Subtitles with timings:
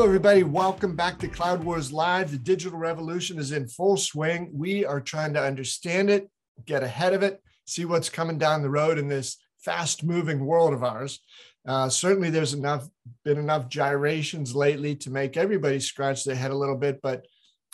[0.00, 0.44] Hello, everybody.
[0.44, 2.30] Welcome back to Cloud Wars Live.
[2.30, 4.48] The digital revolution is in full swing.
[4.50, 6.30] We are trying to understand it,
[6.64, 10.72] get ahead of it, see what's coming down the road in this fast moving world
[10.72, 11.20] of ours.
[11.68, 12.88] Uh, certainly, there's enough
[13.26, 17.02] been enough gyrations lately to make everybody scratch their head a little bit.
[17.02, 17.26] But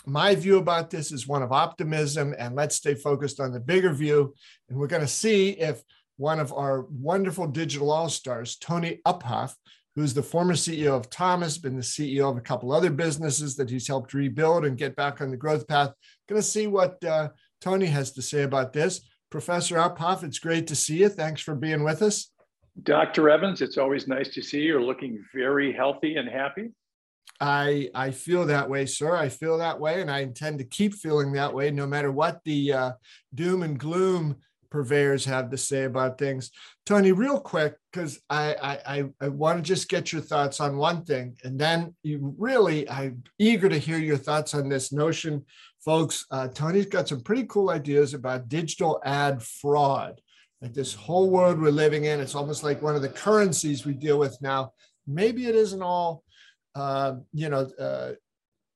[0.05, 3.93] my view about this is one of optimism, and let's stay focused on the bigger
[3.93, 4.33] view.
[4.67, 5.81] And we're going to see if
[6.17, 9.53] one of our wonderful digital all stars, Tony Uphoff,
[9.97, 13.67] who's the former CEO of Thomas, been the CEO of a couple other businesses that
[13.67, 15.91] he's helped rebuild and get back on the growth path.
[16.29, 17.29] Going to see what uh,
[17.61, 19.01] Tony has to say about this.
[19.31, 21.09] Professor Uphoff, it's great to see you.
[21.09, 22.31] Thanks for being with us.
[22.83, 23.27] Dr.
[23.27, 24.73] Evans, it's always nice to see you.
[24.73, 26.69] You're looking very healthy and happy.
[27.41, 29.15] I I feel that way, sir.
[29.15, 32.39] I feel that way, and I intend to keep feeling that way, no matter what
[32.45, 32.91] the uh,
[33.33, 34.37] doom and gloom
[34.69, 36.51] purveyors have to say about things.
[36.85, 41.03] Tony, real quick, because I, I I want to just get your thoughts on one
[41.03, 45.45] thing, and then you really I'm eager to hear your thoughts on this notion,
[45.83, 46.25] folks.
[46.31, 50.21] Uh, Tony's got some pretty cool ideas about digital ad fraud.
[50.61, 53.93] Like this whole world we're living in, it's almost like one of the currencies we
[53.93, 54.73] deal with now.
[55.05, 56.23] Maybe it isn't all,
[56.73, 58.13] uh, you know, uh,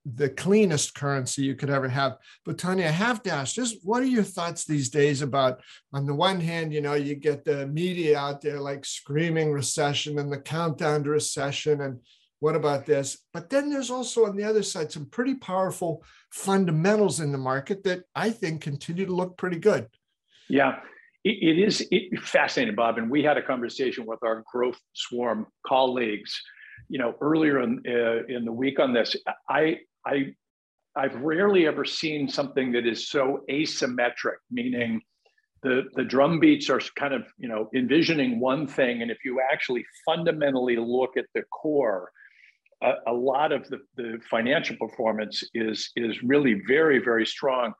[0.05, 2.17] the cleanest currency you could ever have.
[2.43, 5.61] But to ask, just what are your thoughts these days about,
[5.93, 10.17] on the one hand, you know, you get the media out there like screaming recession
[10.17, 11.99] and the countdown to recession and
[12.39, 13.19] what about this?
[13.33, 17.83] But then there's also on the other side some pretty powerful fundamentals in the market
[17.83, 19.87] that I think continue to look pretty good.
[20.49, 20.79] Yeah,
[21.23, 21.87] it, it is
[22.23, 22.97] fascinating, Bob.
[22.97, 26.41] And we had a conversation with our growth swarm colleagues,
[26.89, 29.15] you know, earlier in uh, in the week on this.
[29.47, 30.33] I I
[30.95, 35.01] I've rarely ever seen something that is so asymmetric, meaning
[35.63, 39.39] the the drum beats are kind of you know envisioning one thing, and if you
[39.51, 42.11] actually fundamentally look at the core,
[42.83, 47.73] a, a lot of the, the financial performance is is really very very strong.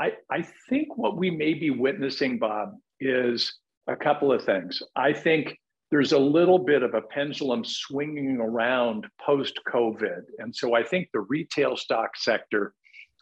[0.00, 3.52] I I think what we may be witnessing, Bob, is
[3.88, 4.82] a couple of things.
[4.94, 5.56] I think
[5.90, 10.22] there's a little bit of a pendulum swinging around post COVID.
[10.38, 12.74] And so I think the retail stock sector,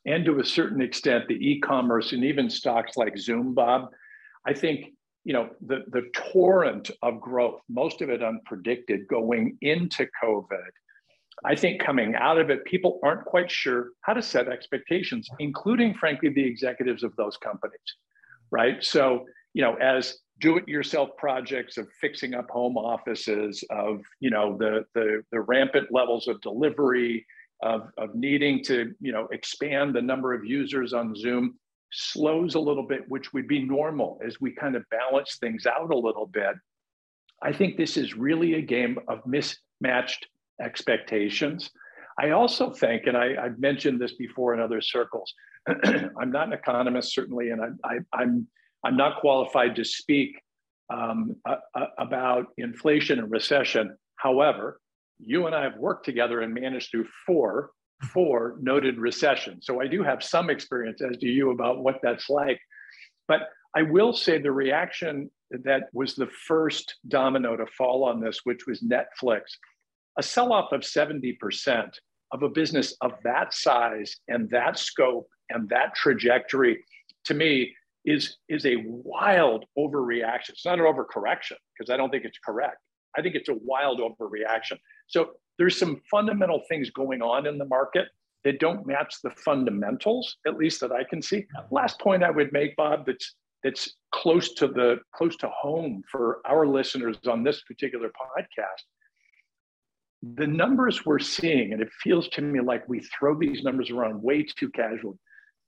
[0.05, 3.91] and to a certain extent, the e commerce and even stocks like Zoom, Bob,
[4.47, 4.93] I think.
[5.25, 10.71] You know, the, the torrent of growth, most of it unpredicted going into COVID,
[11.45, 15.95] I think coming out of it, people aren't quite sure how to set expectations, including,
[15.95, 17.97] frankly, the executives of those companies,
[18.51, 18.83] right?
[18.83, 24.85] So, you know, as do-it-yourself projects of fixing up home offices, of you know the
[24.95, 27.27] the, the rampant levels of delivery,
[27.63, 31.57] of, of needing to you know expand the number of users on Zoom
[31.93, 35.91] slows a little bit, which would be normal as we kind of balance things out
[35.91, 36.55] a little bit.
[37.43, 40.27] I think this is really a game of mismatched
[40.61, 41.71] expectations.
[42.19, 45.35] I also think, and I, have mentioned this before in other circles,
[45.69, 48.47] I'm not an economist certainly, and I, I, I'm
[48.87, 50.41] I'm not qualified to speak
[50.91, 51.35] um,
[51.99, 53.97] about inflation and recession.
[54.15, 54.81] However,
[55.19, 57.71] you and I have worked together and managed through four
[58.13, 59.67] four noted recessions.
[59.67, 62.61] So I do have some experience, as do you, about what that's like.
[63.27, 68.41] But I will say the reaction that was the first domino to fall on this,
[68.45, 69.41] which was Netflix,
[70.19, 71.91] a sell off of 70%
[72.33, 76.85] of a business of that size and that scope and that trajectory,
[77.25, 77.73] to me,
[78.07, 80.51] is is a wild overreaction.
[80.51, 82.79] It's not an overcorrection because I don't think it's correct.
[83.19, 84.79] I think it's a wild overreaction.
[85.09, 88.07] So there's some fundamental things going on in the market
[88.45, 91.47] that don't match the fundamentals, at least that I can see.
[91.71, 93.35] Last point I would make, Bob, that's
[93.65, 98.85] that's close to the close to home for our listeners on this particular podcast.
[100.37, 104.23] The numbers we're seeing, and it feels to me like we throw these numbers around
[104.23, 105.19] way too casually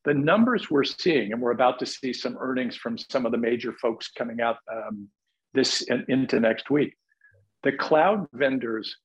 [0.08, 3.36] the numbers we're seeing, and we're about to see some earnings from some of the
[3.36, 5.06] major folks coming out um,
[5.52, 6.96] this into next week.
[7.62, 8.96] The cloud vendors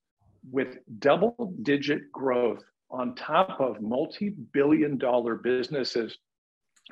[0.50, 6.16] with double digit growth on top of multi billion dollar businesses.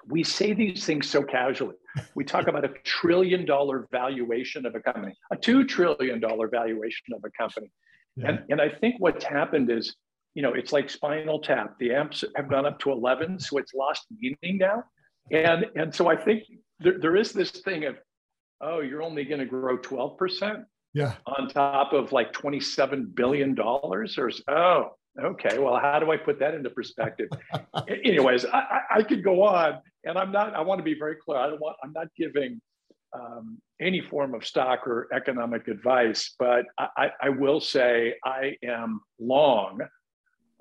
[0.06, 1.76] We say these things so casually.
[2.14, 7.22] We talk about a trillion dollar valuation of a company, a $2 trillion valuation of
[7.24, 7.70] a company.
[8.16, 8.28] Yeah.
[8.28, 9.96] And, and I think what's happened is
[10.34, 11.78] you know, it's like Spinal Tap.
[11.78, 14.84] The amps have gone up to 11, so it's lost meaning now.
[15.30, 16.44] And and so I think
[16.80, 17.96] there, there is this thing of,
[18.60, 20.64] oh, you're only going to grow 12%.
[20.94, 21.14] Yeah.
[21.26, 25.58] On top of like 27 billion dollars, or oh, okay.
[25.58, 27.28] Well, how do I put that into perspective?
[27.88, 30.54] Anyways, I, I could go on, and I'm not.
[30.54, 31.38] I want to be very clear.
[31.38, 31.76] I don't want.
[31.82, 32.60] I'm not giving
[33.14, 39.00] um, any form of stock or economic advice, but I, I will say I am
[39.18, 39.80] long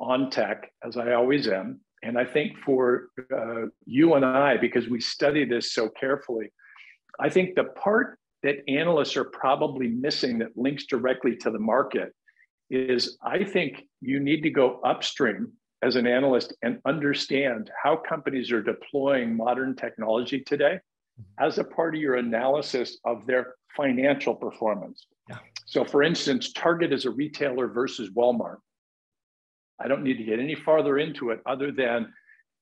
[0.01, 1.79] on tech, as I always am.
[2.03, 6.51] And I think for uh, you and I, because we study this so carefully,
[7.19, 12.13] I think the part that analysts are probably missing that links directly to the market
[12.71, 15.51] is I think you need to go upstream
[15.83, 20.79] as an analyst and understand how companies are deploying modern technology today
[21.19, 21.45] mm-hmm.
[21.45, 25.05] as a part of your analysis of their financial performance.
[25.29, 25.37] Yeah.
[25.65, 28.57] So, for instance, Target is a retailer versus Walmart.
[29.83, 32.13] I don't need to get any farther into it other than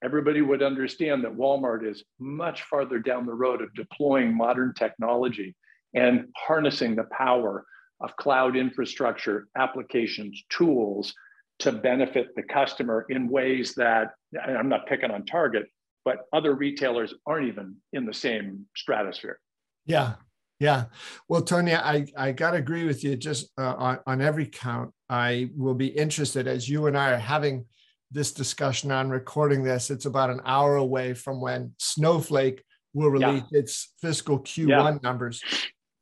[0.04, 5.56] everybody would understand that Walmart is much farther down the road of deploying modern technology
[5.94, 7.66] and harnessing the power
[8.02, 11.14] of cloud infrastructure, applications, tools
[11.60, 14.12] to benefit the customer in ways that
[14.42, 15.66] I'm not picking on Target,
[16.06, 19.40] but other retailers aren't even in the same stratosphere.
[19.86, 20.14] Yeah.
[20.60, 20.86] Yeah.
[21.30, 24.92] Well, Tony, I, I got to agree with you just uh, on, on every count.
[25.10, 27.66] I will be interested as you and I are having
[28.12, 29.90] this discussion on recording this.
[29.90, 32.64] It's about an hour away from when Snowflake
[32.94, 33.60] will release yeah.
[33.60, 34.98] its fiscal Q1 yeah.
[35.02, 35.42] numbers.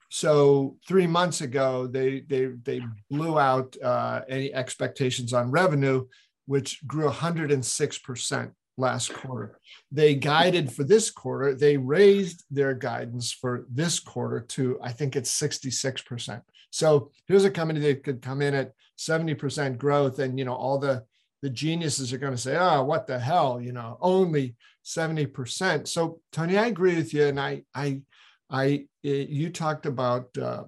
[0.09, 2.81] So three months ago, they they they
[3.11, 6.07] blew out uh, any expectations on revenue,
[6.45, 9.59] which grew 106 percent last quarter.
[9.91, 11.55] They guided for this quarter.
[11.55, 16.43] They raised their guidance for this quarter to I think it's 66 percent.
[16.69, 20.55] So here's a company that could come in at 70 percent growth, and you know
[20.55, 21.03] all the
[21.41, 25.87] the geniuses are going to say, "Oh, what the hell?" You know, only 70 percent.
[25.87, 28.01] So Tony, I agree with you, and I I
[28.49, 30.63] I you talked about uh,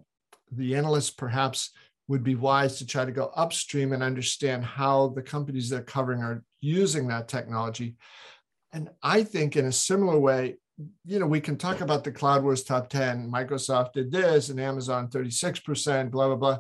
[0.52, 1.72] the analysts perhaps
[2.08, 6.22] would be wise to try to go upstream and understand how the companies they're covering
[6.22, 7.96] are using that technology.
[8.72, 10.58] And I think in a similar way,
[11.06, 13.30] you know, we can talk about the Cloud Wars top 10.
[13.30, 16.60] Microsoft did this and Amazon 36%, blah, blah, blah.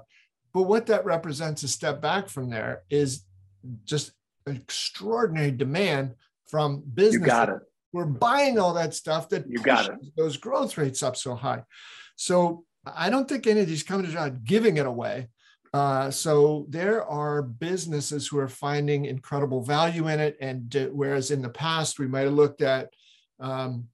[0.54, 3.24] But what that represents a step back from there is
[3.86, 4.12] just
[4.48, 6.16] extraordinary demand
[6.48, 7.22] from business.
[7.22, 7.62] You got it
[7.92, 10.16] we're buying all that stuff that you got it.
[10.16, 11.63] those growth rates up so high.
[12.16, 15.30] So I don't think any of these companies are giving it away.
[15.74, 21.30] Uh, so there are businesses who are finding incredible value in it, and uh, whereas
[21.31, 22.89] in the past we might have looked at
[23.39, 23.86] um,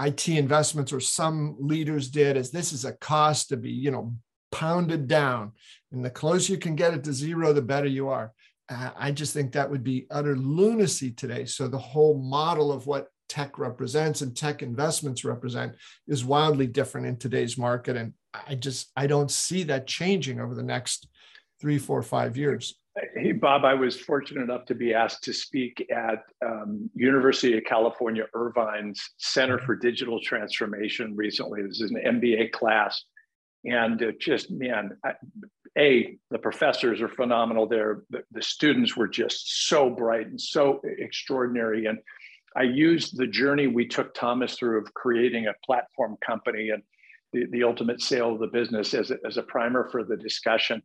[0.00, 4.14] IT investments, or some leaders did, as this is a cost to be, you know,
[4.52, 5.52] pounded down,
[5.90, 8.32] and the closer you can get it to zero, the better you are.
[8.68, 11.46] Uh, I just think that would be utter lunacy today.
[11.46, 15.74] So the whole model of what tech represents and tech investments represent
[16.06, 17.96] is wildly different in today's market.
[17.96, 21.08] And I just, I don't see that changing over the next
[21.60, 22.74] three, four, five years.
[23.14, 27.64] Hey, Bob, I was fortunate enough to be asked to speak at um, University of
[27.64, 31.62] California, Irvine's Center for Digital Transformation recently.
[31.62, 33.04] This is an MBA class.
[33.64, 34.96] And just, man,
[35.76, 38.02] A, the professors are phenomenal there.
[38.10, 41.86] The, the students were just so bright and so extraordinary.
[41.86, 41.98] And
[42.56, 46.82] I used the journey we took Thomas through of creating a platform company and
[47.32, 50.82] the, the ultimate sale of the business as a, as a primer for the discussion.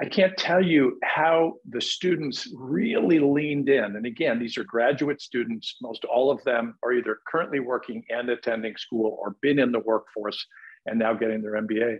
[0.00, 3.84] I can't tell you how the students really leaned in.
[3.96, 5.76] And again, these are graduate students.
[5.80, 9.78] Most all of them are either currently working and attending school or been in the
[9.80, 10.44] workforce
[10.86, 11.98] and now getting their MBA.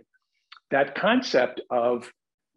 [0.71, 2.11] That concept of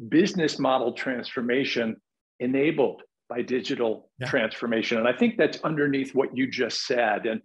[0.08, 1.96] business model transformation
[2.40, 4.28] enabled by digital yeah.
[4.28, 4.98] transformation.
[4.98, 7.26] And I think that's underneath what you just said.
[7.26, 7.40] And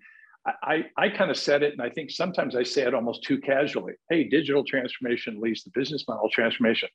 [0.45, 3.39] I, I kind of said it, and I think sometimes I say it almost too
[3.39, 3.93] casually.
[4.09, 6.89] Hey, digital transformation leads to business model transformation.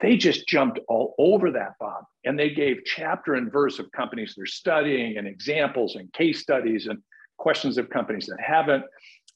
[0.00, 2.04] They just jumped all over that, Bob.
[2.24, 6.86] And they gave chapter and verse of companies they're studying and examples and case studies
[6.86, 6.98] and
[7.38, 8.84] questions of companies that haven't.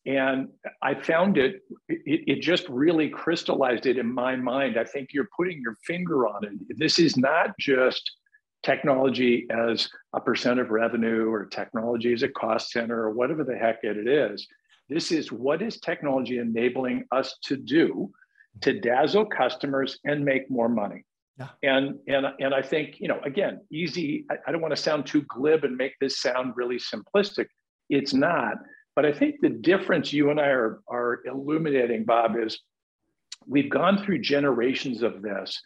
[0.07, 0.49] And
[0.83, 4.79] I found it, it, it just really crystallized it in my mind.
[4.79, 6.79] I think you're putting your finger on it.
[6.79, 8.11] This is not just
[8.63, 13.57] technology as a percent of revenue or technology as a cost center or whatever the
[13.57, 14.47] heck it is.
[14.89, 18.11] This is what is technology enabling us to do
[18.63, 21.05] to dazzle customers and make more money.
[21.39, 21.49] Yeah.
[21.63, 24.27] And and and I think you know again easy.
[24.31, 27.47] I, I don't want to sound too glib and make this sound really simplistic.
[27.89, 28.57] It's not.
[28.97, 32.61] But I think the difference you and I are are illuminating, Bob, is
[33.47, 35.59] we've gone through generations of this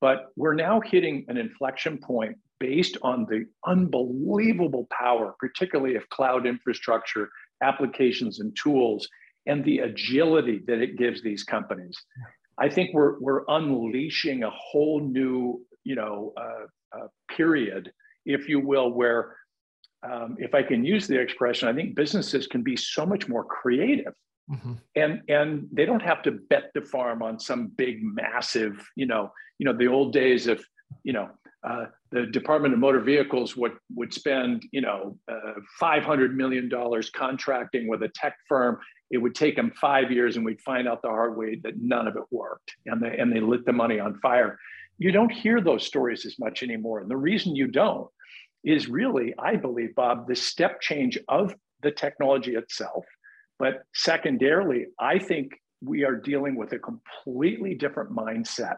[0.00, 6.46] but we're now hitting an inflection point based on the unbelievable power, particularly of cloud
[6.46, 7.28] infrastructure,
[7.62, 9.08] applications, and tools,
[9.46, 11.96] and the agility that it gives these companies.
[12.58, 17.92] I think we're, we're unleashing a whole new, you know, uh, uh, period,
[18.26, 19.36] if you will, where
[20.02, 23.44] um, if I can use the expression, I think businesses can be so much more
[23.44, 24.14] creative
[24.50, 24.72] Mm-hmm.
[24.96, 29.32] And and they don't have to bet the farm on some big massive, you know,
[29.58, 30.64] you know, the old days of,
[31.04, 31.28] you know,
[31.64, 37.10] uh, the Department of Motor Vehicles would would spend you know uh, 500 million dollars
[37.10, 38.78] contracting with a tech firm.
[39.10, 42.06] It would take them five years, and we'd find out the hard way that none
[42.06, 44.58] of it worked, and they and they lit the money on fire.
[44.98, 48.08] You don't hear those stories as much anymore, and the reason you don't
[48.64, 53.04] is really, I believe, Bob, the step change of the technology itself.
[53.58, 58.76] But secondarily, I think we are dealing with a completely different mindset,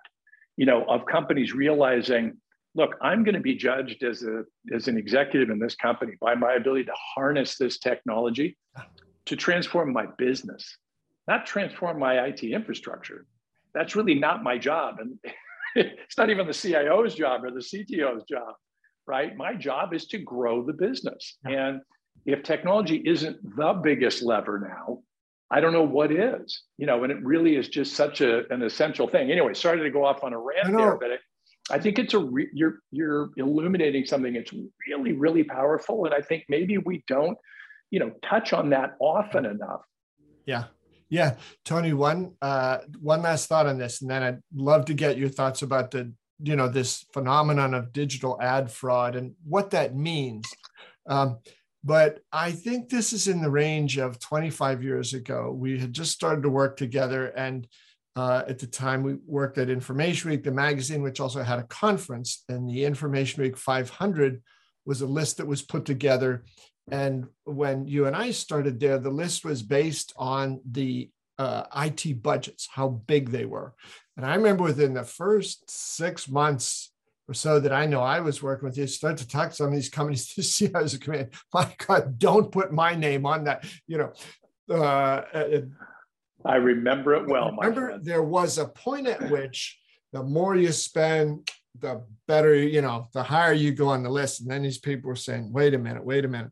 [0.56, 2.36] you know, of companies realizing,
[2.74, 4.44] look, I'm going to be judged as a
[4.74, 8.56] as an executive in this company by my ability to harness this technology
[9.26, 10.78] to transform my business,
[11.28, 13.26] not transform my IT infrastructure.
[13.74, 14.96] That's really not my job.
[15.00, 15.18] And
[15.76, 18.54] it's not even the CIO's job or the CTO's job
[19.10, 19.36] right?
[19.36, 21.36] My job is to grow the business.
[21.44, 21.80] And
[22.26, 25.00] if technology isn't the biggest lever now,
[25.50, 28.62] I don't know what is, you know, and it really is just such a, an
[28.62, 29.32] essential thing.
[29.32, 32.18] Anyway, sorry to go off on a rant there, but I, I think it's a
[32.18, 34.52] re- you're you're illuminating something that's
[34.86, 37.36] really really powerful, and I think maybe we don't,
[37.90, 39.82] you know, touch on that often enough.
[40.46, 40.64] Yeah,
[41.08, 41.94] yeah, Tony.
[41.94, 45.62] One uh, one last thought on this, and then I'd love to get your thoughts
[45.62, 46.12] about the
[46.42, 50.46] you know this phenomenon of digital ad fraud and what that means
[51.08, 51.38] um,
[51.84, 56.12] but i think this is in the range of 25 years ago we had just
[56.12, 57.66] started to work together and
[58.16, 61.64] uh, at the time we worked at information week the magazine which also had a
[61.64, 64.42] conference and the information week 500
[64.84, 66.44] was a list that was put together
[66.90, 71.08] and when you and i started there the list was based on the
[71.40, 73.72] uh, IT budgets, how big they were.
[74.18, 76.92] And I remember within the first six months
[77.30, 79.68] or so that I know I was working with you, start to talk to some
[79.68, 81.28] of these companies to see how was a command.
[81.54, 83.64] My God, don't put my name on that.
[83.86, 84.12] You know,
[84.68, 85.60] uh, uh
[86.44, 87.52] I remember it well.
[87.52, 89.78] remember, there was a point at which
[90.12, 94.40] the more you spend, the better, you know, the higher you go on the list.
[94.40, 96.50] And then these people were saying, wait a minute, wait a minute,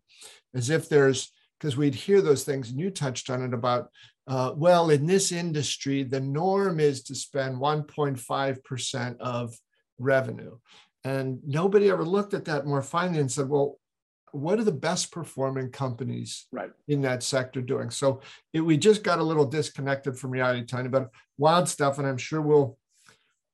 [0.55, 3.89] as if there's, because we'd hear those things, and you touched on it about
[4.29, 9.55] uh, well, in this industry, the norm is to spend 1.5% of
[9.99, 10.59] revenue.
[11.05, 13.79] And nobody ever looked at that more finely and said, well,
[14.33, 16.71] what are the best performing companies right.
[16.87, 17.91] in that sector doing?
[17.91, 18.21] So
[18.53, 21.99] it, we just got a little disconnected from reality, Tony, but wild stuff.
[21.99, 22.77] And I'm sure we'll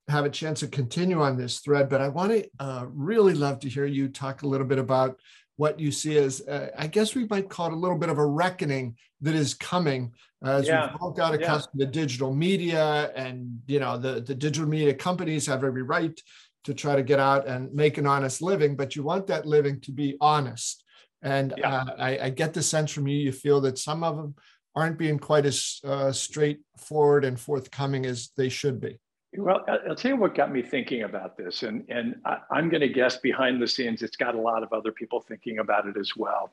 [0.09, 1.89] have a chance to continue on this thread.
[1.89, 5.19] But I want to uh, really love to hear you talk a little bit about
[5.57, 8.19] what you see as, uh, I guess we might call it a little bit of
[8.19, 10.13] a reckoning that is coming
[10.45, 10.91] as yeah.
[10.91, 11.87] we've all got accustomed yeah.
[11.87, 16.21] to digital media and, you know, the, the digital media companies have every right
[16.65, 19.81] to try to get out and make an honest living, but you want that living
[19.83, 20.83] to be honest.
[21.23, 21.77] And yeah.
[21.77, 24.35] uh, I, I, get the sense from you, you feel that some of them
[24.75, 28.99] aren't being quite as uh, straightforward and forthcoming as they should be.
[29.37, 32.83] Well, I'll tell you what got me thinking about this, and and I, am going
[32.83, 35.97] to guess behind the scenes, it's got a lot of other people thinking about it
[35.97, 36.51] as well.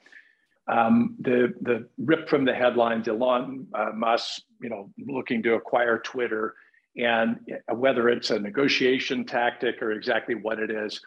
[0.67, 5.99] Um, the the rip from the headlines, Elon uh, Musk, you know, looking to acquire
[5.99, 6.55] Twitter,
[6.97, 7.39] and
[7.71, 10.99] whether it's a negotiation tactic or exactly what it is,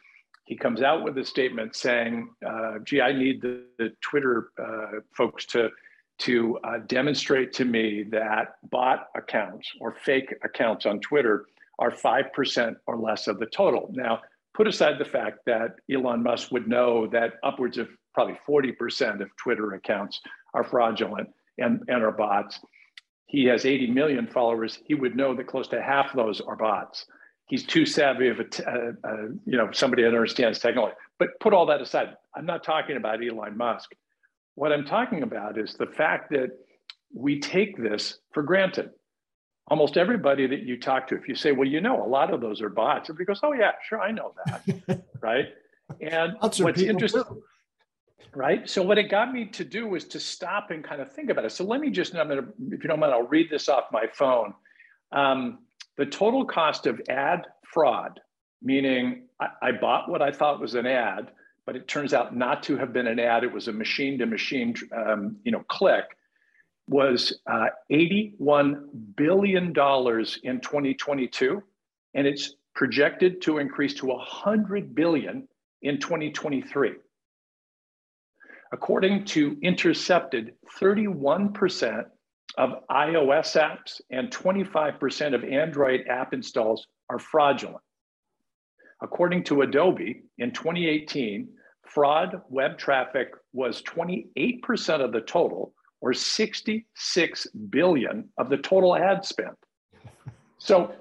[0.45, 5.01] he comes out with a statement saying, uh, "Gee, I need the, the Twitter uh,
[5.13, 5.71] folks to."
[6.19, 11.47] To uh, demonstrate to me that bot accounts or fake accounts on Twitter
[11.79, 13.91] are 5% or less of the total.
[13.93, 14.21] Now,
[14.55, 19.29] put aside the fact that Elon Musk would know that upwards of probably 40% of
[19.37, 20.21] Twitter accounts
[20.55, 21.29] are fraudulent
[21.59, 22.61] and, and are bots.
[23.27, 24.79] He has 80 million followers.
[24.87, 27.07] He would know that close to half those are bots.
[27.47, 30.95] He's too savvy of a, uh, uh, you know, somebody that understands technology.
[31.19, 32.15] But put all that aside.
[32.35, 33.91] I'm not talking about Elon Musk.
[34.55, 36.51] What I'm talking about is the fact that
[37.13, 38.91] we take this for granted
[39.69, 42.41] almost everybody that you talk to, if you say, well, you know, a lot of
[42.41, 45.05] those are bots, everybody goes, oh, yeah, sure, I know that.
[45.21, 45.47] right.
[46.01, 47.43] And what's interesting, too.
[48.35, 48.69] right?
[48.69, 51.45] So, what it got me to do was to stop and kind of think about
[51.45, 51.53] it.
[51.53, 53.85] So, let me just, I'm going to, if you don't mind, I'll read this off
[53.93, 54.55] my phone.
[55.13, 55.61] Um,
[55.97, 58.21] the total cost of ad fraud,
[58.63, 61.31] meaning I, I bought what I thought was an ad,
[61.67, 63.45] but it turns out not to have been an ad.
[63.45, 66.05] It was a machine to machine, um, you know, click
[66.87, 68.85] was uh, $81
[69.17, 71.63] billion in 2022,
[72.15, 75.49] and it's projected to increase to 100 billion
[75.83, 76.93] in 2023.
[78.73, 80.51] According to Interceptd,
[80.81, 82.05] 31%
[82.59, 87.83] of iOS apps and 25% of Android app installs are fraudulent.
[89.03, 91.49] According to Adobe, in 2018,
[91.87, 95.75] fraud web traffic was 28% of the total,
[96.05, 99.57] or 66 billion of the total ad spend.
[100.59, 100.93] So,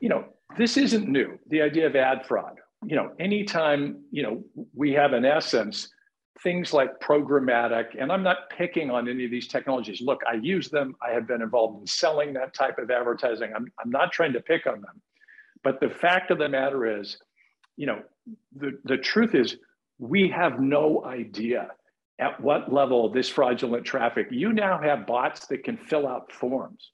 [0.00, 0.24] you know,
[0.56, 2.58] this isn't new, the idea of ad fraud.
[2.86, 4.42] you know, anytime, you know,
[4.74, 5.90] we have in essence
[6.42, 10.00] things like programmatic, and I'm not picking on any of these technologies.
[10.00, 10.96] Look, I use them.
[11.06, 13.52] I have been involved in selling that type of advertising.
[13.54, 15.02] I'm, I'm not trying to pick on them.
[15.62, 17.18] But the fact of the matter is,
[17.76, 18.00] you know,
[18.56, 19.58] the, the truth is
[19.98, 21.68] we have no idea
[22.18, 26.90] at what level this fraudulent traffic, you now have bots that can fill out forms.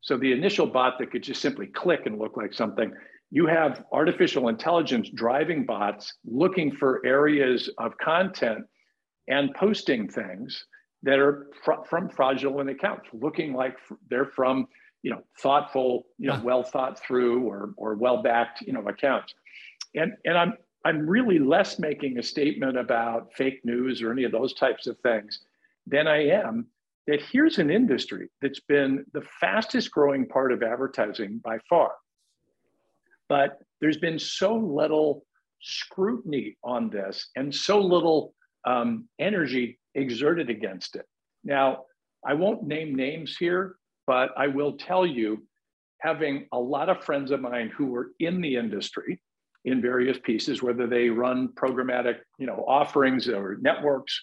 [0.00, 2.92] So the initial bot that could just simply click and look like something,
[3.30, 8.64] you have artificial intelligence driving bots looking for areas of content
[9.28, 10.64] and posting things
[11.02, 13.76] that are fr- from fraudulent accounts, looking like
[14.08, 14.66] they're from
[15.02, 19.32] you know thoughtful, you know, well thought through or or well backed you know accounts.
[19.94, 24.32] And and I'm I'm really less making a statement about fake news or any of
[24.32, 25.40] those types of things
[25.86, 26.66] than I am
[27.06, 31.92] that here's an industry that's been the fastest growing part of advertising by far.
[33.28, 35.24] But there's been so little
[35.60, 38.34] scrutiny on this and so little
[38.66, 41.06] um, energy exerted against it.
[41.44, 41.84] Now,
[42.24, 45.46] I won't name names here, but I will tell you,
[46.00, 49.20] having a lot of friends of mine who were in the industry,
[49.64, 54.18] in various pieces, whether they run programmatic, you know, offerings or networks.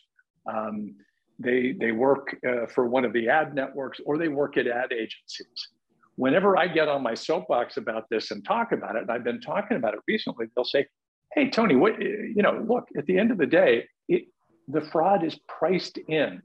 [0.51, 0.96] Um,
[1.39, 4.91] they they work uh, for one of the ad networks or they work at ad
[4.91, 5.70] agencies.
[6.15, 9.41] Whenever I get on my soapbox about this and talk about it, and I've been
[9.41, 10.88] talking about it recently, they'll say,
[11.34, 12.65] "Hey, Tony, what you know?
[12.67, 14.24] Look, at the end of the day, it,
[14.67, 16.41] the fraud is priced in."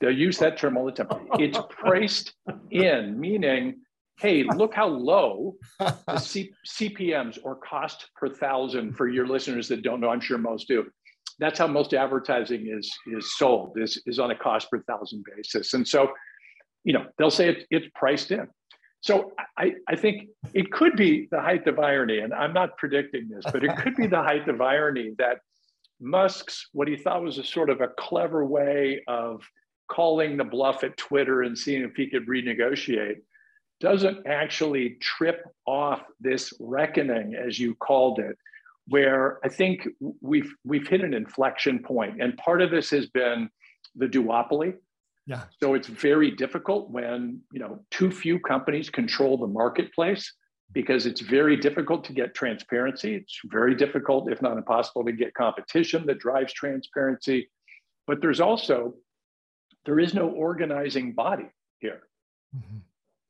[0.00, 1.28] They'll use that term all the time.
[1.38, 2.34] It's priced
[2.70, 3.80] in, meaning
[4.20, 9.82] hey, look how low the C- CPMs or cost per thousand for your listeners that
[9.82, 10.86] don't know, I'm sure most do.
[11.38, 15.72] That's how most advertising is is sold is, is on a cost per thousand basis.
[15.74, 16.12] And so,
[16.84, 18.46] you know, they'll say it, it's priced in.
[19.02, 23.30] So I, I think it could be the height of irony, and I'm not predicting
[23.30, 25.38] this, but it could be the height of irony that
[26.00, 29.42] Musk's what he thought was a sort of a clever way of
[29.88, 33.16] calling the bluff at Twitter and seeing if he could renegotiate
[33.80, 38.36] doesn't actually trip off this reckoning, as you called it,
[38.86, 39.88] where I think
[40.20, 43.48] we've we've hit an inflection point, and part of this has been
[43.96, 44.74] the duopoly.
[45.26, 45.44] Yeah.
[45.62, 50.32] So it's very difficult when you know too few companies control the marketplace
[50.72, 53.14] because it's very difficult to get transparency.
[53.16, 57.50] It's very difficult, if not impossible, to get competition that drives transparency.
[58.06, 58.94] But there's also
[59.86, 62.02] there is no organizing body here.
[62.56, 62.78] Mm-hmm.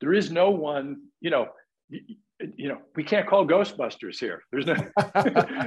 [0.01, 1.49] There is no one, you know,
[1.89, 2.01] you,
[2.57, 4.43] you know, we can't call Ghostbusters here.
[4.51, 4.77] There's no,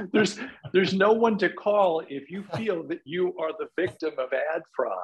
[0.12, 0.38] there's,
[0.72, 4.62] there's no one to call if you feel that you are the victim of ad
[4.74, 4.96] fraud.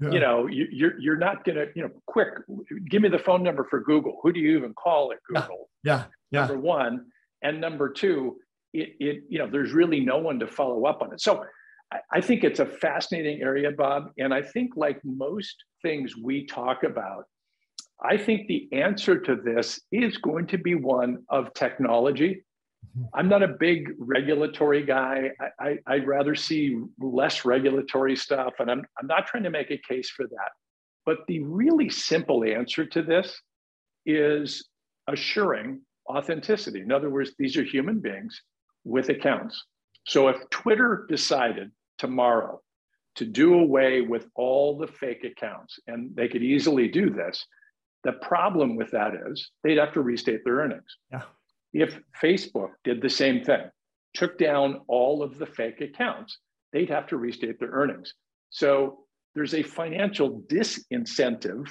[0.00, 0.10] Yeah.
[0.10, 2.28] You know, you, you're you're not gonna, you know, quick.
[2.90, 4.18] Give me the phone number for Google.
[4.22, 5.68] Who do you even call at Google?
[5.84, 6.46] Yeah, yeah.
[6.46, 7.06] Number one,
[7.42, 8.38] and number two,
[8.72, 11.20] it, it you know, there's really no one to follow up on it.
[11.20, 11.44] So
[11.92, 14.10] I, I think it's a fascinating area, Bob.
[14.18, 17.24] And I think, like most things we talk about,
[18.04, 22.42] I think the answer to this is going to be one of technology.
[22.98, 23.06] Mm-hmm.
[23.14, 25.30] I'm not a big regulatory guy.
[25.60, 29.70] I, I, would rather see less regulatory stuff, and I'm, I'm not trying to make
[29.70, 30.50] a case for that.
[31.06, 33.40] But the really simple answer to this
[34.04, 34.68] is
[35.08, 36.80] assuring authenticity.
[36.80, 38.40] In other words, these are human beings
[38.84, 39.64] with accounts.
[40.06, 42.60] So if Twitter decided tomorrow
[43.16, 47.46] to do away with all the fake accounts, and they could easily do this,
[48.04, 50.96] the problem with that is they'd have to restate their earnings.
[51.10, 51.22] Yeah.
[51.72, 53.70] If Facebook did the same thing,
[54.14, 56.38] took down all of the fake accounts,
[56.72, 58.12] they'd have to restate their earnings.
[58.50, 61.68] So there's a financial disincentive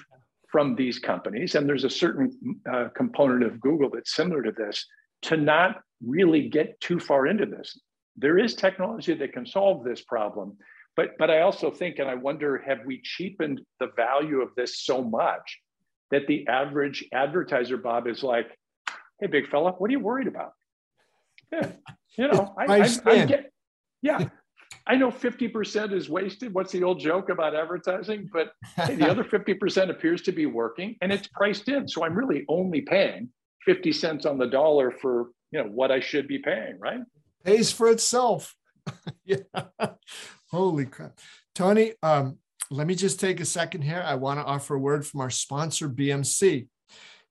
[0.51, 2.31] from these companies, and there's a certain
[2.71, 4.85] uh, component of Google that's similar to this
[5.23, 7.79] to not really get too far into this.
[8.17, 10.57] There is technology that can solve this problem,
[10.95, 14.81] but but I also think, and I wonder, have we cheapened the value of this
[14.81, 15.59] so much
[16.11, 18.47] that the average advertiser, Bob, is like,
[19.19, 20.53] hey, big fella, what are you worried about?
[21.51, 21.71] Yeah,
[22.17, 23.51] you know, I, I, I get,
[24.01, 24.29] yeah,
[24.87, 26.53] I know 50% is wasted.
[26.53, 28.29] What's the old joke about advertising?
[28.31, 31.87] But hey, the other 50% appears to be working and it's priced in.
[31.87, 33.29] So I'm really only paying
[33.65, 36.99] 50 cents on the dollar for, you know, what I should be paying, right?
[37.43, 38.55] Pays for itself.
[39.25, 39.37] yeah.
[40.49, 41.19] Holy crap.
[41.53, 42.37] Tony, um,
[42.71, 44.01] let me just take a second here.
[44.05, 46.67] I want to offer a word from our sponsor, BMC.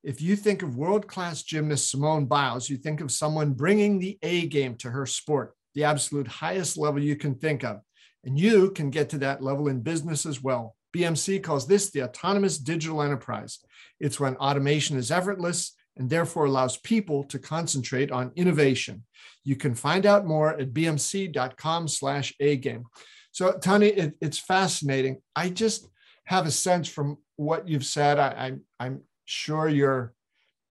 [0.03, 4.19] If you think of world class gymnast Simone Biles, you think of someone bringing the
[4.23, 7.81] A game to her sport, the absolute highest level you can think of.
[8.23, 10.77] And you can get to that level in business as well.
[10.95, 13.61] BMC calls this the autonomous digital enterprise.
[13.99, 19.05] It's when automation is effortless and therefore allows people to concentrate on innovation.
[19.45, 22.85] You can find out more at bmc.com slash A-game.
[23.33, 25.23] So Tony, it, it's fascinating.
[25.37, 25.89] I just
[26.25, 28.19] have a sense from what you've said.
[28.19, 30.15] I, I'm, I'm sure you're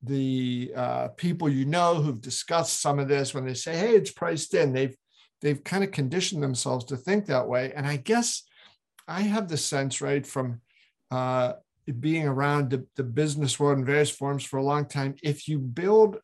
[0.02, 4.12] the uh, people you know who've discussed some of this when they say, "Hey, it's
[4.12, 4.96] priced in," they've
[5.40, 7.72] they've kind of conditioned themselves to think that way.
[7.74, 8.44] And I guess
[9.06, 10.60] I have the sense, right, from
[11.10, 11.54] uh,
[12.00, 15.58] being around the, the business world in various forms for a long time, if you
[15.58, 16.18] build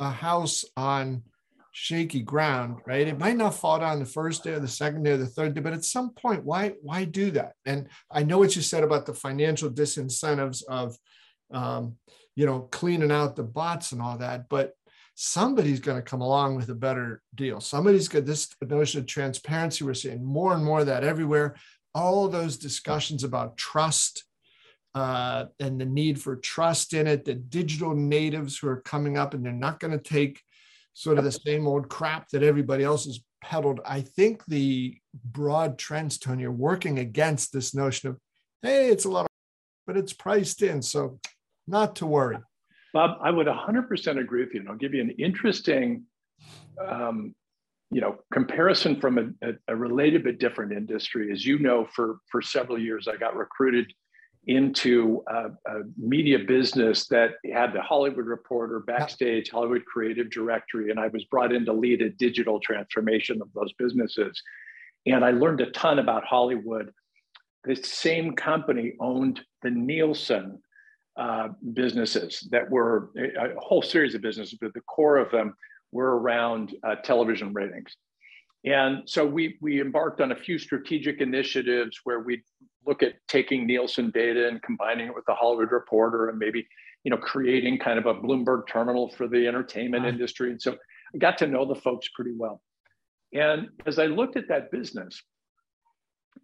[0.00, 1.22] a house on
[1.72, 3.08] shaky ground, right?
[3.08, 5.54] It might not fall down the first day or the second day or the third
[5.54, 7.54] day, but at some point, why why do that?
[7.64, 10.96] And I know what you said about the financial disincentives of,
[11.50, 11.96] um,
[12.36, 14.74] you know, cleaning out the bots and all that, but
[15.14, 17.60] somebody's going to come along with a better deal.
[17.60, 19.84] Somebody's got this notion of transparency.
[19.84, 21.56] We're seeing more and more of that everywhere.
[21.94, 24.24] All those discussions about trust
[24.94, 29.32] uh, and the need for trust in it, the digital natives who are coming up
[29.34, 30.42] and they're not going to take
[30.94, 33.80] sort of the same old crap that everybody else has peddled.
[33.84, 38.18] I think the broad trends, Tony, are working against this notion of,
[38.62, 39.30] hey, it's a lot, of,
[39.86, 40.82] but it's priced in.
[40.82, 41.18] So
[41.66, 42.38] not to worry.
[42.92, 44.60] Bob, I would 100% agree with you.
[44.60, 46.04] And I'll give you an interesting,
[46.86, 47.34] um,
[47.90, 51.32] you know, comparison from a, a, a related but different industry.
[51.32, 53.92] As you know, for, for several years, I got recruited
[54.46, 60.98] into a, a, media business that had the Hollywood Reporter, Backstage, Hollywood Creative Directory, and
[60.98, 64.40] I was brought in to lead a digital transformation of those businesses.
[65.06, 66.92] And I learned a ton about Hollywood.
[67.64, 70.58] This same company owned the Nielsen
[71.16, 75.54] uh, businesses that were a, a, whole series of businesses, but the core of them
[75.92, 77.96] were around uh, television ratings.
[78.64, 82.42] And so we, we embarked on a few strategic initiatives where we'd
[82.86, 86.66] look at taking Nielsen data and combining it with the Hollywood Reporter and maybe
[87.04, 90.12] you know creating kind of a Bloomberg terminal for the entertainment uh-huh.
[90.12, 90.50] industry.
[90.50, 90.76] And so
[91.14, 92.62] I got to know the folks pretty well.
[93.32, 95.20] And as I looked at that business,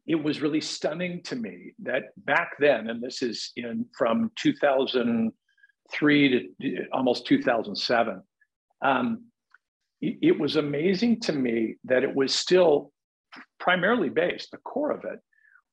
[0.06, 6.30] it was really stunning to me that back then, and this is in from 2003
[6.60, 8.22] to almost 2007,
[8.82, 9.24] um,
[10.00, 12.92] it, was amazing to me that it was still
[13.58, 15.18] primarily based, the core of it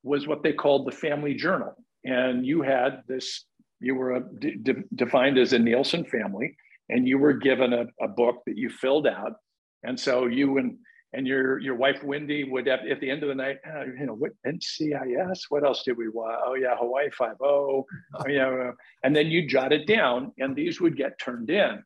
[0.03, 1.75] was what they called the family journal.
[2.03, 3.45] And you had this,
[3.79, 6.55] you were a, de- defined as a Nielsen family,
[6.89, 9.33] and you were given a, a book that you filled out.
[9.83, 10.77] And so you and
[11.13, 14.05] and your your wife Wendy would have, at the end of the night, uh, you
[14.05, 15.43] know, what NCIS?
[15.49, 16.41] What else did we want?
[16.45, 17.85] Oh yeah, Hawaii Five O.
[18.15, 18.71] Oh yeah,
[19.03, 21.83] and then you jot it down, and these would get turned in.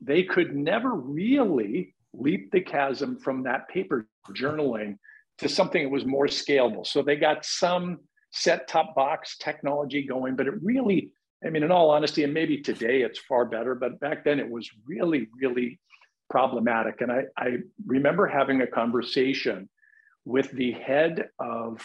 [0.00, 4.96] They could never really leap the chasm from that paper journaling
[5.38, 6.86] to something that was more scalable.
[6.86, 8.00] So they got some
[8.32, 11.12] set top box technology going, but it really,
[11.44, 14.48] I mean, in all honesty, and maybe today it's far better, but back then it
[14.48, 15.80] was really, really
[16.28, 17.00] problematic.
[17.00, 19.68] And I, I remember having a conversation
[20.24, 21.80] with the head of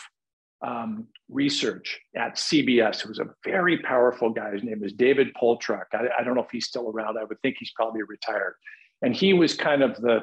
[0.65, 4.51] um, research at CBS, who was a very powerful guy.
[4.51, 5.85] His name was David Poltrack.
[5.93, 7.17] I, I don't know if he's still around.
[7.17, 8.55] I would think he's probably retired.
[9.01, 10.21] And he was kind of the,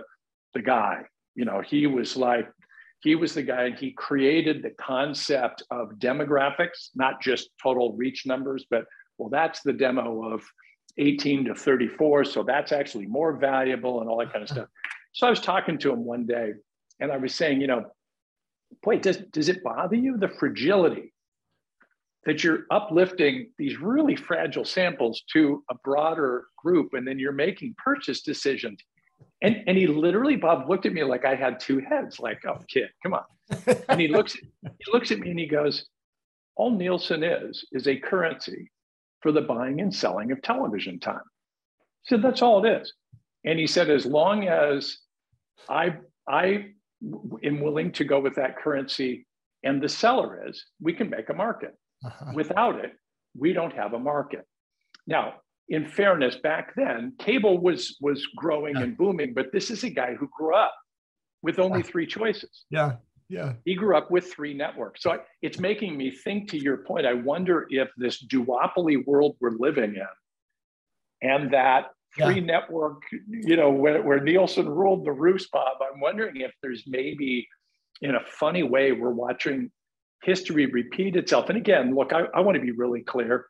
[0.54, 1.02] the guy,
[1.34, 2.48] you know, he was like
[3.02, 8.26] he was the guy, and he created the concept of demographics, not just total reach
[8.26, 8.84] numbers, but
[9.18, 10.42] well, that's the demo of
[10.98, 12.24] 18 to 34.
[12.24, 14.68] So that's actually more valuable and all that kind of stuff.
[15.12, 16.52] So I was talking to him one day
[17.00, 17.86] and I was saying, you know,
[18.82, 21.12] boy, does, does it bother you the fragility
[22.24, 27.74] that you're uplifting these really fragile samples to a broader group and then you're making
[27.84, 28.78] purchase decisions
[29.42, 32.58] and, and he literally, Bob, looked at me like I had two heads, like, oh,
[32.68, 33.24] kid, come on.
[33.88, 35.86] and he looks, he looks at me and he goes,
[36.54, 38.70] all Nielsen is, is a currency
[39.20, 41.22] for the buying and selling of television time.
[42.04, 42.92] So that's all it is.
[43.44, 44.98] And he said, as long as
[45.68, 45.96] I,
[46.28, 46.66] I
[47.44, 49.26] am willing to go with that currency
[49.64, 51.76] and the seller is, we can make a market.
[52.04, 52.32] Uh-huh.
[52.34, 52.92] Without it,
[53.36, 54.44] we don't have a market.
[55.06, 55.34] Now,
[55.68, 58.82] in fairness, back then, cable was was growing yeah.
[58.82, 60.74] and booming, but this is a guy who grew up
[61.42, 62.64] with only three choices.
[62.70, 62.96] Yeah.
[63.28, 63.54] Yeah.
[63.64, 65.02] He grew up with three networks.
[65.02, 67.06] So I, it's making me think to your point.
[67.06, 71.86] I wonder if this duopoly world we're living in and that
[72.16, 72.40] three yeah.
[72.40, 77.48] network, you know, where, where Nielsen ruled the roost, Bob, I'm wondering if there's maybe
[78.00, 79.70] in a funny way we're watching
[80.22, 81.48] history repeat itself.
[81.48, 83.46] And again, look, I, I want to be really clear.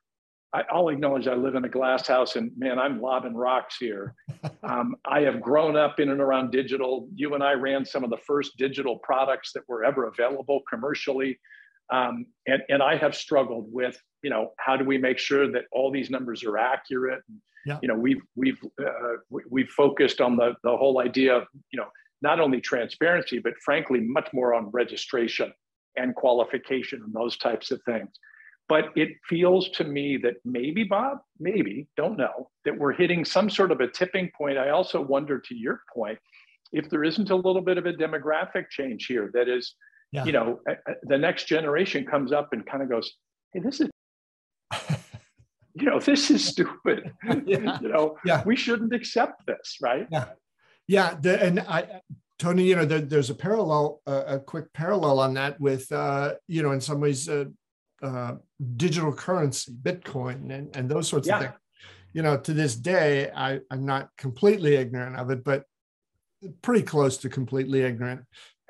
[0.55, 4.15] I, I'll acknowledge I live in a glass house and man, I'm lobbing rocks here.
[4.65, 7.09] Um, I have grown up in and around digital.
[7.17, 11.39] You and I ran some of the first digital products that were ever available commercially.
[11.93, 15.65] Um, and, and I have struggled with, you know, how do we make sure that
[15.73, 17.23] all these numbers are accurate?
[17.65, 17.79] Yeah.
[17.83, 21.87] You know, we've we've uh, we've focused on the the whole idea of you know
[22.23, 25.53] not only transparency, but frankly, much more on registration
[25.97, 28.09] and qualification and those types of things.
[28.69, 33.51] But it feels to me that maybe, Bob, maybe, don't know, that we're hitting some
[33.51, 34.57] sort of a tipping point.
[34.57, 36.19] I also wonder, to your point,
[36.73, 39.75] if there isn't a little bit of a demographic change here that is,
[40.13, 40.25] yeah.
[40.25, 40.61] you know,
[41.03, 43.13] the next generation comes up and kind of goes,
[43.53, 43.91] hey, this is
[45.75, 47.13] you know, this is stupid.
[47.47, 47.79] yeah.
[47.83, 48.43] You know, yeah.
[48.45, 50.07] we shouldn't accept this, right?
[50.11, 50.27] Yeah.
[50.87, 51.17] Yeah.
[51.21, 52.01] The, and I,
[52.39, 56.35] Tony, you know, there, there's a parallel, uh, a quick parallel on that with, uh,
[56.49, 57.45] you know, in some ways, uh,
[58.03, 58.35] uh,
[58.77, 61.37] digital currency, Bitcoin, and, and those sorts yeah.
[61.37, 61.55] of things.
[62.13, 65.65] You know, to this day, I, I'm not completely ignorant of it, but
[66.61, 68.23] pretty close to completely ignorant.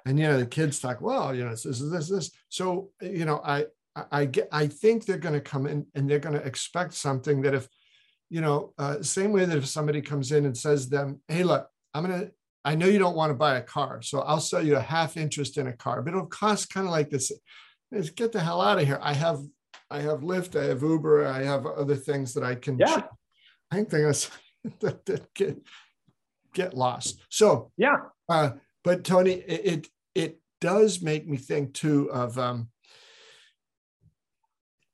[0.04, 2.30] And you know, the kids talk, well, you know, this is this, this.
[2.48, 3.66] So, you know, I
[4.10, 7.42] I get I think they're going to come in and they're going to expect something
[7.42, 7.68] that if,
[8.30, 11.68] you know, uh, same way that if somebody comes in and says them, hey, look,
[11.94, 12.30] I'm gonna
[12.64, 15.16] I know you don't want to buy a car, so I'll sell you a half
[15.16, 17.30] interest in a car, but it'll cost kind of like this
[17.90, 18.98] is get the hell out of here.
[19.02, 19.40] I have
[19.90, 22.78] I have Lyft, I have Uber, I have other things that I can.
[22.78, 23.02] Yeah.
[23.70, 24.12] I think they're
[24.80, 24.96] gonna
[25.34, 25.58] get
[26.54, 27.20] get lost.
[27.28, 27.96] So yeah.
[28.28, 28.52] Uh,
[28.84, 32.68] but Tony, it, it, it does make me think too of um,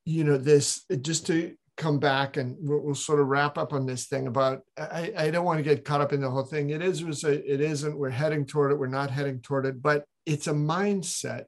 [0.09, 3.87] you know this just to come back and we'll, we'll, sort of wrap up on
[3.87, 6.71] this thing about I, I don't want to get caught up in the whole thing
[6.71, 10.47] it is it isn't we're heading toward it we're not heading toward it but it's
[10.47, 11.45] a mindset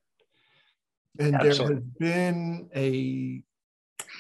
[1.19, 1.67] and Absolutely.
[1.67, 3.43] there has been a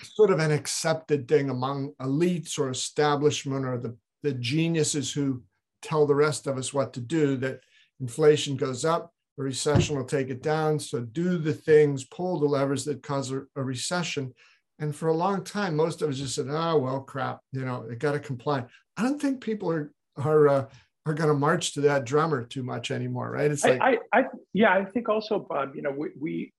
[0.03, 5.43] sort of an accepted thing among elites or establishment or the, the geniuses who
[5.83, 7.61] tell the rest of us what to do that
[8.01, 10.79] inflation goes up, a recession will take it down.
[10.79, 14.35] So do the things, pull the levers that cause a, a recession.
[14.79, 17.87] And for a long time, most of us just said, "Oh well, crap, you know,
[17.87, 18.65] they got to comply."
[18.97, 20.67] I don't think people are are uh,
[21.07, 23.51] are going to march to that drummer too much anymore, right?
[23.51, 26.53] It's like, I, I, I, yeah, I think also, Bob, you know, we, we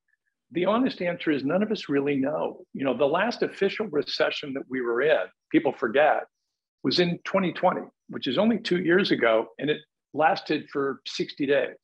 [0.51, 2.65] the honest answer is none of us really know.
[2.73, 6.23] You know, the last official recession that we were in, people forget,
[6.83, 9.77] was in 2020, which is only two years ago, and it
[10.13, 11.77] lasted for 60 days.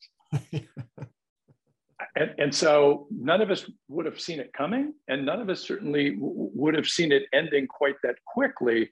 [2.16, 5.62] And, and, so none of us would have seen it coming, and none of us
[5.62, 8.90] certainly w- would have seen it ending quite that quickly.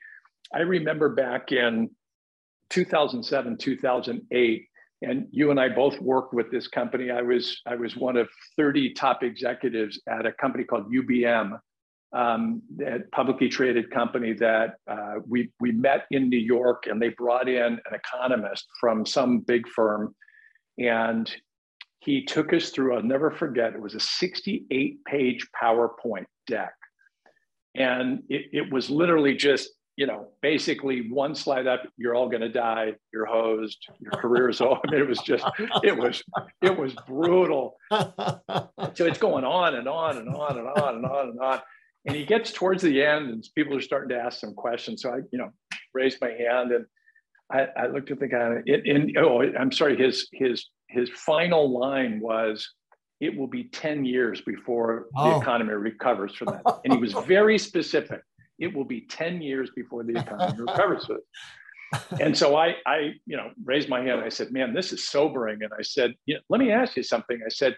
[0.55, 1.91] I remember back in
[2.71, 4.69] 2007, 2008,
[5.03, 7.11] and you and I both worked with this company.
[7.11, 11.59] I was I was one of 30 top executives at a company called UBM,
[12.13, 17.11] um, a publicly traded company that uh, we we met in New York, and they
[17.11, 20.15] brought in an economist from some big firm,
[20.79, 21.31] and
[22.01, 22.97] he took us through.
[22.97, 23.75] I'll never forget.
[23.75, 26.75] It was a 68 page PowerPoint deck,
[27.75, 32.43] and it, it was literally just you know, basically one slide up, you're all going
[32.43, 32.93] to die.
[33.13, 33.79] You're hosed.
[33.99, 34.81] Your career is over.
[34.87, 35.45] I mean, it was just,
[35.83, 36.23] it was,
[36.63, 37.77] it was brutal.
[37.91, 41.61] So it's going on and on and on and on and on and on.
[42.05, 45.03] And he gets towards the end, and people are starting to ask some questions.
[45.03, 45.51] So I, you know,
[45.95, 46.85] raised my hand and
[47.51, 48.63] I, I looked at the guy.
[48.67, 49.97] And oh, I'm sorry.
[49.97, 52.69] His his his final line was,
[53.21, 55.31] "It will be ten years before oh.
[55.31, 58.23] the economy recovers from that." And he was very specific
[58.59, 61.07] it will be 10 years before the economy recovers.
[61.07, 62.21] from it.
[62.21, 64.21] and so I, I, you know, raised my hand.
[64.21, 67.03] I said, "Man, this is sobering." And I said, you know, "Let me ask you
[67.03, 67.77] something." I said,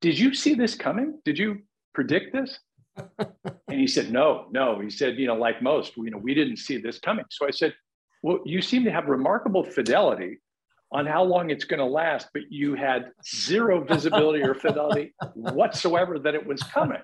[0.00, 1.20] "Did you see this coming?
[1.24, 1.58] Did you
[1.92, 2.58] predict this?"
[3.18, 6.56] and he said, "No, no." He said, "You know, like most, you know, we didn't
[6.56, 7.74] see this coming." So I said,
[8.24, 10.38] "Well, you seem to have remarkable fidelity
[10.92, 16.18] on how long it's going to last, but you had zero visibility or fidelity whatsoever
[16.18, 17.02] that it was coming."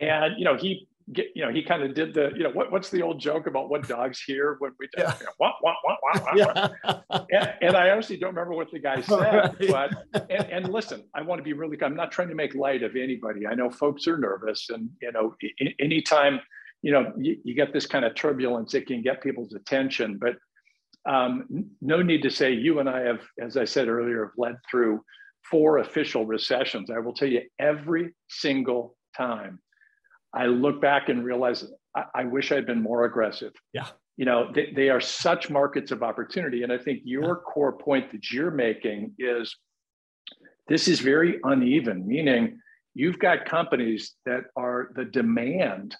[0.00, 2.70] And you know, he get, you know, he kind of did the, you know, what,
[2.70, 5.14] what's the old joke about what dogs hear when we, yeah.
[5.18, 7.20] you know, wah, wah, wah, wah, wah, yeah.
[7.30, 11.22] and, and, I honestly don't remember what the guy said, but, and, and, listen, I
[11.22, 13.46] want to be really, I'm not trying to make light of anybody.
[13.46, 15.34] I know folks are nervous and, you know,
[15.80, 16.40] anytime,
[16.82, 20.36] you know, you, you get this kind of turbulence, it can get people's attention, but
[21.10, 21.46] um,
[21.80, 25.02] no need to say you and I have, as I said earlier, have led through
[25.50, 26.90] four official recessions.
[26.90, 29.60] I will tell you every single time
[30.34, 31.64] I look back and realize
[31.96, 33.52] I, I wish I'd been more aggressive.
[33.72, 33.88] Yeah.
[34.16, 36.62] You know, they, they are such markets of opportunity.
[36.62, 37.52] And I think your yeah.
[37.52, 39.56] core point that you're making is
[40.68, 42.60] this is very uneven, meaning
[42.94, 45.96] you've got companies that are the demand,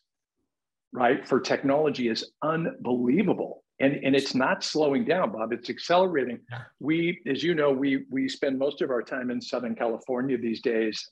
[0.92, 3.64] right, for technology is unbelievable.
[3.80, 5.52] And, and it's not slowing down, Bob.
[5.52, 6.40] It's accelerating.
[6.80, 10.60] We, as you know, we we spend most of our time in Southern California these
[10.60, 11.08] days.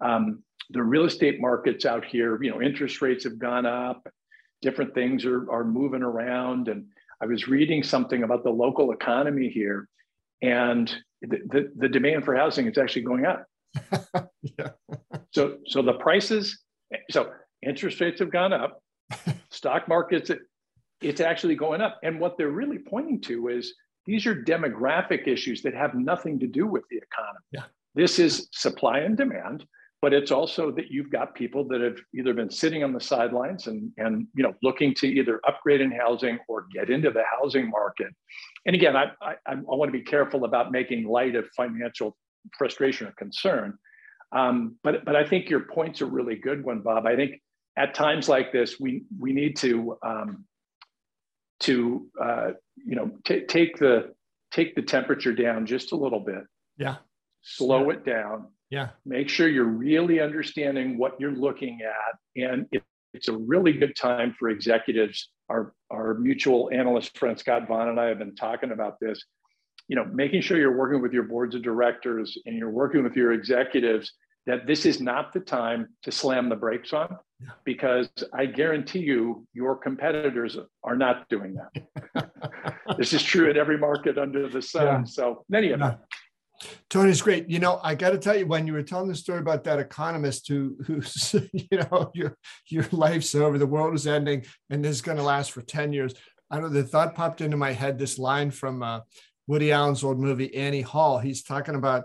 [0.00, 4.06] Um, the real estate markets out here, you know, interest rates have gone up,
[4.62, 6.68] different things are, are moving around.
[6.68, 6.86] And
[7.20, 9.88] I was reading something about the local economy here,
[10.42, 13.44] and the, the, the demand for housing is actually going up.
[14.42, 14.70] yeah.
[15.32, 16.60] So, so the prices,
[17.10, 17.30] so
[17.62, 18.82] interest rates have gone up,
[19.64, 20.30] stock markets,
[21.00, 21.98] it's actually going up.
[22.02, 23.74] And what they're really pointing to is
[24.06, 27.44] these are demographic issues that have nothing to do with the economy.
[27.52, 27.64] Yeah.
[27.94, 29.64] This is supply and demand
[30.04, 33.68] but it's also that you've got people that have either been sitting on the sidelines
[33.68, 37.70] and and you know looking to either upgrade in housing or get into the housing
[37.70, 38.08] market
[38.66, 42.18] and again i i, I want to be careful about making light of financial
[42.58, 43.78] frustration or concern
[44.32, 47.40] um, but but i think your point's a really good one bob i think
[47.76, 50.44] at times like this we we need to um,
[51.60, 54.14] to uh, you know t- take the
[54.52, 56.44] take the temperature down just a little bit
[56.78, 56.96] yeah
[57.42, 57.96] slow yeah.
[57.96, 58.88] it down yeah.
[59.06, 62.42] Make sure you're really understanding what you're looking at.
[62.42, 62.82] And it,
[63.12, 65.28] it's a really good time for executives.
[65.48, 69.22] Our, our mutual analyst friend Scott Vaughn and I have been talking about this.
[69.86, 73.14] You know, making sure you're working with your boards of directors and you're working with
[73.14, 74.12] your executives
[74.46, 77.16] that this is not the time to slam the brakes on.
[77.64, 82.30] Because I guarantee you your competitors are not doing that.
[82.98, 84.84] this is true in every market under the sun.
[84.86, 85.04] Yeah.
[85.04, 85.98] So many of them.
[86.88, 87.48] Tony's great.
[87.48, 89.78] You know, I got to tell you, when you were telling the story about that
[89.78, 92.36] economist who, who's, you know, your
[92.68, 95.92] your life's over, the world is ending, and this is going to last for ten
[95.92, 96.14] years.
[96.50, 97.98] I know the thought popped into my head.
[97.98, 99.00] This line from uh,
[99.46, 101.18] Woody Allen's old movie Annie Hall.
[101.18, 102.04] He's talking about,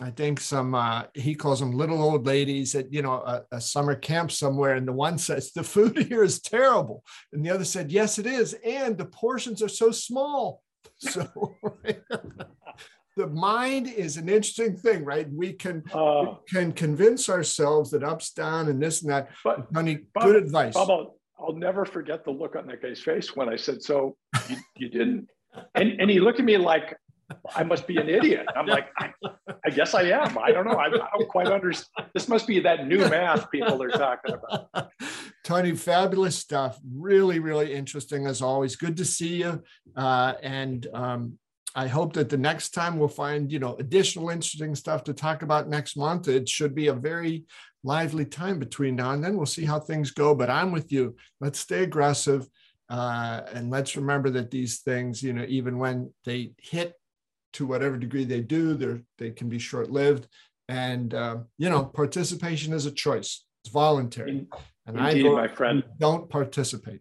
[0.00, 3.60] I think some uh, he calls them little old ladies at you know a, a
[3.60, 7.64] summer camp somewhere, and the one says the food here is terrible, and the other
[7.64, 10.62] said yes it is, and the portions are so small.
[10.98, 11.26] So
[13.16, 15.28] the mind is an interesting thing, right?
[15.32, 19.30] We can uh, we can convince ourselves that up's down and this and that.
[19.44, 20.74] But honey, Bob, good advice.
[20.74, 24.16] Bob, I'll, I'll, never forget the look on that guy's face when I said, "So
[24.48, 25.28] you, you didn't?"
[25.74, 26.96] And and he looked at me like
[27.54, 28.46] I must be an idiot.
[28.56, 29.12] I'm like, I,
[29.64, 30.38] I, guess I am.
[30.38, 30.72] I don't know.
[30.72, 32.08] I, I don't quite understand.
[32.14, 34.90] This must be that new math people are talking about.
[35.44, 36.78] Tony, fabulous stuff.
[36.94, 38.76] Really, really interesting as always.
[38.76, 39.62] Good to see you.
[39.96, 41.38] Uh, and um,
[41.74, 45.42] I hope that the next time we'll find, you know, additional interesting stuff to talk
[45.42, 46.28] about next month.
[46.28, 47.44] It should be a very
[47.84, 49.36] lively time between now and then.
[49.36, 50.34] We'll see how things go.
[50.34, 51.16] But I'm with you.
[51.40, 52.46] Let's stay aggressive.
[52.88, 56.94] Uh, and let's remember that these things, you know, even when they hit
[57.54, 60.26] to whatever degree they do, they they can be short lived.
[60.68, 64.46] And, uh, you know, participation is a choice, it's voluntary.
[64.86, 65.84] And Indeed, I my friend.
[65.98, 67.00] don't participate.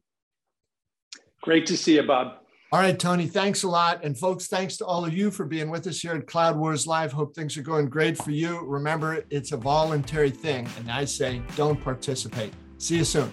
[1.41, 2.37] Great to see you, Bob.
[2.73, 4.03] All right, Tony, thanks a lot.
[4.05, 6.87] And folks, thanks to all of you for being with us here at Cloud Wars
[6.87, 7.11] Live.
[7.11, 8.61] Hope things are going great for you.
[8.65, 10.69] Remember, it's a voluntary thing.
[10.77, 12.53] And I say, don't participate.
[12.77, 13.31] See you soon.